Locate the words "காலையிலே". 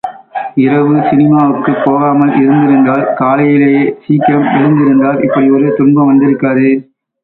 3.13-3.71